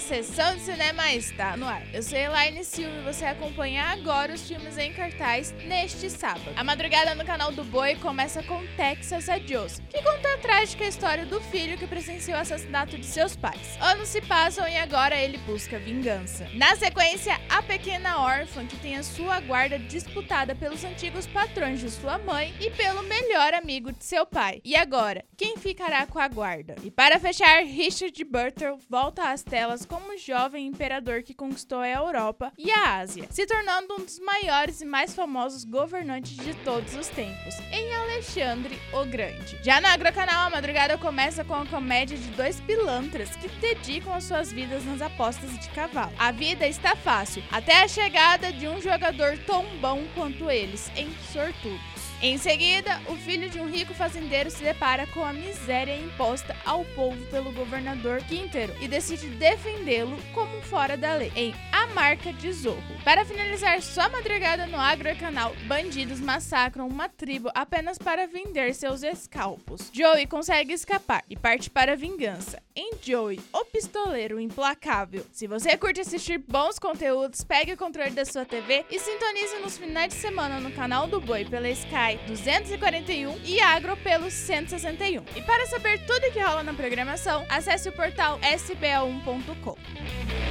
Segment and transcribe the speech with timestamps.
[0.00, 1.82] sessão de cinema está no ar.
[1.92, 6.50] Eu sou Elaine Silva e você acompanha agora os filmes em cartaz neste sábado.
[6.56, 11.26] A madrugada no canal do Boi começa com Texas Adios, que conta a trágica história
[11.26, 13.76] do filho que presenciou o assassinato de seus pais.
[13.80, 16.48] Anos se passam e agora ele busca vingança.
[16.54, 21.90] Na sequência, a pequena órfã que tem a sua guarda disputada pelos antigos patrões de
[21.90, 24.60] sua mãe e pelo melhor amigo de seu pai.
[24.64, 26.76] E agora, quem ficará com a guarda?
[26.82, 32.52] E para fechar, Richard Burton volta às telas como jovem imperador que conquistou a Europa
[32.58, 37.08] e a Ásia, se tornando um dos maiores e mais famosos governantes de todos os
[37.08, 39.58] tempos, em Alexandre o Grande.
[39.62, 44.24] Já no Agrocanal, a madrugada começa com a comédia de dois pilantras que dedicam as
[44.24, 46.12] suas vidas nas apostas de cavalo.
[46.18, 51.10] A vida está fácil, até a chegada de um jogador tão bom quanto eles, em
[51.32, 52.11] Sortudos.
[52.22, 56.84] Em seguida, o filho de um rico fazendeiro se depara com a miséria imposta ao
[56.84, 62.52] povo pelo governador Quintero e decide defendê-lo como fora da lei, em A Marca de
[62.52, 62.80] Zorro.
[63.04, 69.90] Para finalizar sua madrugada no Agrocanal, bandidos massacram uma tribo apenas para vender seus escalpos.
[69.92, 72.62] Joey consegue escapar e parte para a vingança.
[72.76, 75.26] Em Joey, o pistoleiro implacável.
[75.32, 79.76] Se você curte assistir bons conteúdos, pegue o controle da sua TV e sintonize nos
[79.76, 85.24] finais de semana no canal do Boi pela Sky 241 e Agro pelo 161.
[85.34, 90.41] E para saber tudo o que rola na programação, acesse o portal sba1.com.